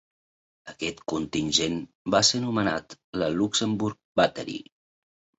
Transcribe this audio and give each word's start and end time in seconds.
Aquest 0.71 1.01
contingent 1.11 1.75
va 2.15 2.21
ser 2.29 2.41
nomenat 2.45 2.95
la 3.23 3.27
Luxembourg 3.35 3.99
Battery. 4.21 4.57